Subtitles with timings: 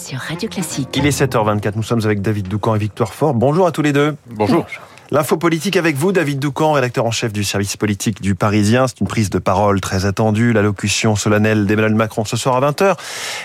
[0.00, 0.88] sur Radio Classique.
[0.96, 3.34] Il est 7h24, nous sommes avec David Doucan et Victoire Fort.
[3.34, 4.16] Bonjour à tous les deux.
[4.30, 4.66] Bonjour.
[5.10, 8.86] L'info politique avec vous, David Doucan, rédacteur en chef du service politique du Parisien.
[8.86, 12.96] C'est une prise de parole très attendue, l'allocution solennelle d'Emmanuel Macron ce soir à 20h.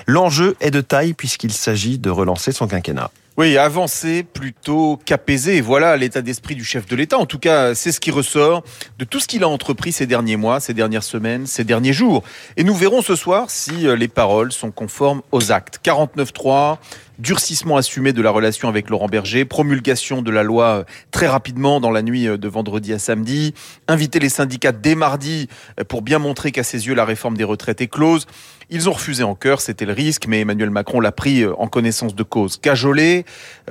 [0.08, 3.10] L'enjeu est de taille puisqu'il s'agit de relancer son quinquennat.
[3.38, 5.60] Oui, avancer plutôt qu'apaiser.
[5.60, 7.18] Voilà l'état d'esprit du chef de l'État.
[7.18, 8.64] En tout cas, c'est ce qui ressort
[8.98, 12.24] de tout ce qu'il a entrepris ces derniers mois, ces dernières semaines, ces derniers jours.
[12.56, 15.82] Et nous verrons ce soir si euh, les paroles sont conformes aux actes.
[15.84, 16.78] 49.3,
[17.20, 21.80] durcissement assumé de la relation avec Laurent Berger, promulgation de la loi euh, très rapidement
[21.80, 23.54] dans la nuit euh, de vendredi à samedi,
[23.88, 25.48] inviter les syndicats dès mardi
[25.88, 28.26] pour bien montrer qu'à ses yeux la réforme des retraites est close.
[28.72, 32.16] Ils ont refusé en cœur, c'était le risque, mais Emmanuel Macron l'a pris en connaissance
[32.16, 32.58] de cause.
[32.58, 33.24] Cajoler,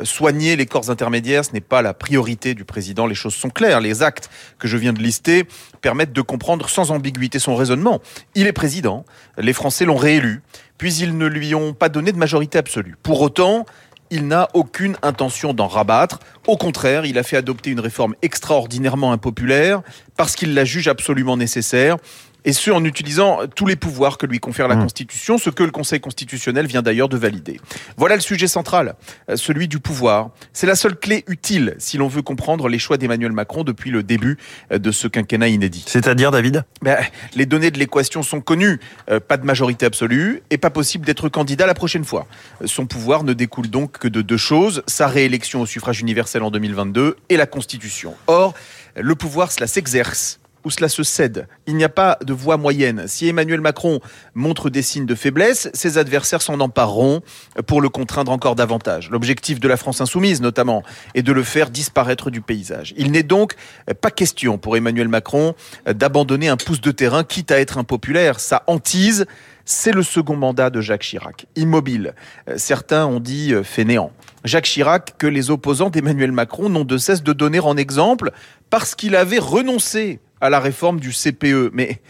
[0.05, 3.07] soigner les corps intermédiaires, ce n'est pas la priorité du président.
[3.07, 3.81] Les choses sont claires.
[3.81, 5.47] Les actes que je viens de lister
[5.81, 8.01] permettent de comprendre sans ambiguïté son raisonnement.
[8.37, 9.05] Il est président,
[9.37, 10.43] les Français l'ont réélu,
[10.85, 12.95] puis ils ne lui ont pas donné de majorité absolue.
[13.03, 13.65] Pour autant,
[14.11, 16.21] il n'a aucune intention d'en rabattre.
[16.47, 19.81] Au contraire, il a fait adopter une réforme extraordinairement impopulaire
[20.19, 21.97] parce qu'il la juge absolument nécessaire
[22.45, 24.83] et ce en utilisant tous les pouvoirs que lui confère la mmh.
[24.83, 27.61] Constitution, ce que le Conseil constitutionnel vient d'ailleurs de valider.
[27.97, 28.95] Voilà le sujet central,
[29.31, 30.31] euh, celui du pouvoir.
[30.53, 34.03] C'est la seule clé utile si l'on veut comprendre les choix d'Emmanuel Macron depuis le
[34.03, 34.39] début
[34.73, 35.85] euh, de ce quinquennat inédit.
[35.87, 36.65] C'est-à-dire, David?
[36.83, 36.99] Ben,
[37.35, 38.81] Les données de l'équation sont connues.
[39.11, 42.27] Euh, pas de majorité absolue et pas possible d'être candidat la prochaine fois.
[42.65, 46.51] Son pouvoir ne découle donc que de deux choses, sa réélection au suffrage universel en
[46.51, 48.15] 2022 et la Constitution.
[48.27, 48.55] Or,
[48.97, 51.47] le pouvoir, cela s'exerce où cela se cède.
[51.67, 53.05] Il n'y a pas de voie moyenne.
[53.07, 54.01] Si Emmanuel Macron
[54.35, 57.23] montre des signes de faiblesse, ses adversaires s'en empareront
[57.67, 59.11] pour le contraindre encore davantage.
[59.11, 60.83] L'objectif de la France insoumise, notamment,
[61.15, 62.95] est de le faire disparaître du paysage.
[62.97, 63.55] Il n'est donc
[64.01, 65.55] pas question pour Emmanuel Macron
[65.87, 68.41] d'abandonner un pouce de terrain, quitte à être impopulaire.
[68.41, 69.27] Sa hantise,
[69.65, 71.47] c'est le second mandat de Jacques Chirac.
[71.57, 72.15] Immobile.
[72.57, 74.13] Certains ont dit fainéant.
[74.45, 78.31] Jacques Chirac, que les opposants d'Emmanuel Macron n'ont de cesse de donner en exemple
[78.69, 81.71] parce qu'il avait renoncé à la réforme du CPE.
[81.73, 82.01] Mais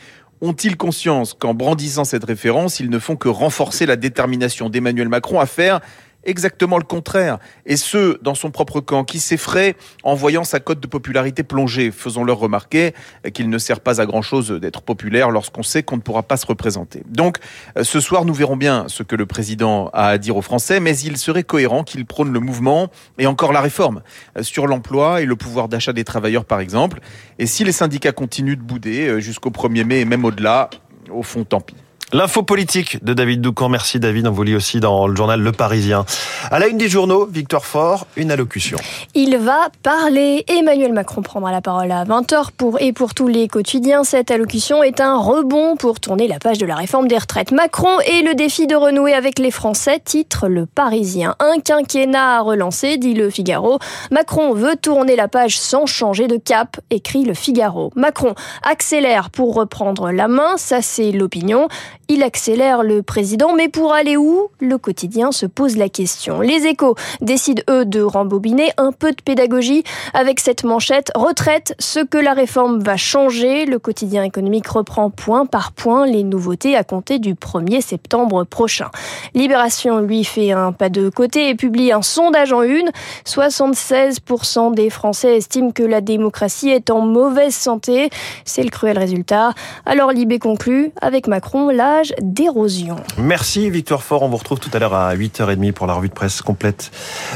[0.40, 5.40] ont-ils conscience qu'en brandissant cette référence, ils ne font que renforcer la détermination d'Emmanuel Macron
[5.40, 5.80] à faire
[6.24, 7.38] exactement le contraire.
[7.66, 11.90] Et ce, dans son propre camp, qui s'effraie en voyant sa cote de popularité plonger,
[11.90, 12.94] faisons-leur remarquer
[13.32, 16.46] qu'il ne sert pas à grand-chose d'être populaire lorsqu'on sait qu'on ne pourra pas se
[16.46, 17.02] représenter.
[17.06, 17.38] Donc,
[17.78, 20.80] euh, ce soir, nous verrons bien ce que le président a à dire aux Français,
[20.80, 24.02] mais il serait cohérent qu'il prône le mouvement et encore la réforme
[24.36, 27.00] euh, sur l'emploi et le pouvoir d'achat des travailleurs, par exemple.
[27.38, 30.70] Et si les syndicats continuent de bouder euh, jusqu'au 1er mai et même au-delà,
[31.10, 31.76] au fond, tant pis.
[32.12, 33.68] L'info politique de David Doucan.
[33.68, 36.04] Merci David, on vous lit aussi dans le journal Le Parisien.
[36.50, 38.78] À la une des journaux, Victor Fort, une allocution.
[39.14, 40.44] Il va parler.
[40.46, 44.04] Emmanuel Macron prendra la parole à 20h pour et pour tous les quotidiens.
[44.04, 47.52] Cette allocution est un rebond pour tourner la page de la réforme des retraites.
[47.52, 51.34] Macron et le défi de renouer avec les Français, titre Le Parisien.
[51.40, 53.78] Un quinquennat à relancer, dit Le Figaro.
[54.10, 57.90] Macron veut tourner la page sans changer de cap, écrit Le Figaro.
[57.96, 61.68] Macron accélère pour reprendre la main, ça c'est l'opinion.
[62.08, 64.48] Il accélère le président, mais pour aller où?
[64.60, 66.40] Le quotidien se pose la question.
[66.40, 72.00] Les échos décident, eux, de rembobiner un peu de pédagogie avec cette manchette retraite, ce
[72.00, 73.64] que la réforme va changer.
[73.64, 78.90] Le quotidien économique reprend point par point les nouveautés à compter du 1er septembre prochain.
[79.34, 82.90] Libération, lui, fait un pas de côté et publie un sondage en une.
[83.24, 88.10] 76% des Français estiment que la démocratie est en mauvaise santé.
[88.44, 89.54] C'est le cruel résultat.
[89.86, 92.96] Alors Libé conclut, avec Macron, là, d'érosion.
[93.18, 96.14] Merci Victor Fort, on vous retrouve tout à l'heure à 8h30 pour la revue de
[96.14, 96.90] presse complète.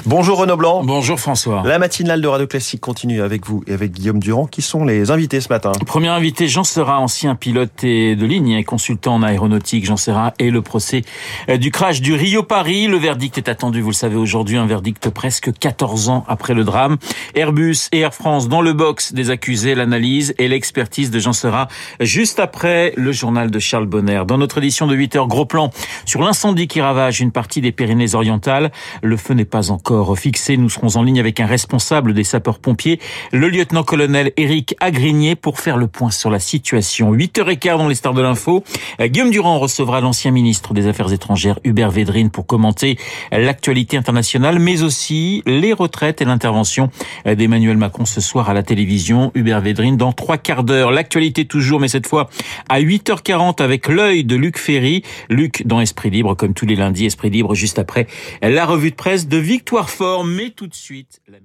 [0.07, 0.83] Bonjour Renaud Blanc.
[0.85, 1.63] Bonjour François.
[1.65, 4.47] La matinale de Radio Classique continue avec vous et avec Guillaume Durand.
[4.47, 8.65] Qui sont les invités ce matin Premier invité, Jean Serra, ancien pilote de ligne et
[8.65, 9.85] consultant en aéronautique.
[9.85, 11.03] Jean Serra et le procès
[11.49, 12.87] euh, du crash du Rio Paris.
[12.87, 16.65] Le verdict est attendu, vous le savez aujourd'hui, un verdict presque 14 ans après le
[16.65, 16.97] drame.
[17.35, 21.69] Airbus et Air France dans le box des accusés, l'analyse et l'expertise de Jean Serra
[22.01, 24.23] juste après le journal de Charles Bonner.
[24.27, 25.71] Dans notre édition de 8 heures, gros plan
[26.07, 28.73] sur l'incendie qui ravage une partie des Pyrénées-Orientales.
[29.03, 30.57] Le feu n'est pas encore fixé.
[30.57, 33.01] Nous serons en ligne avec un responsable des sapeurs-pompiers,
[33.33, 37.15] le lieutenant-colonel Éric Agrigné, pour faire le point sur la situation.
[37.15, 38.65] 8h15 dans les stars de l'info.
[38.99, 42.97] Guillaume Durand recevra l'ancien ministre des Affaires étrangères, Hubert Védrine, pour commenter
[43.31, 46.91] l'actualité internationale, mais aussi les retraites et l'intervention
[47.27, 49.33] d'Emmanuel Macron ce soir à la télévision.
[49.35, 50.91] Hubert Védrine dans trois quarts d'heure.
[50.91, 52.29] L'actualité toujours, mais cette fois
[52.69, 55.03] à 8h40 avec l'œil de Luc Ferry.
[55.29, 58.07] Luc dans Esprit Libre, comme tous les lundis, Esprit Libre juste après
[58.41, 60.25] la revue de presse de Victoire Fort.
[60.25, 61.39] Mais tout de suite, la.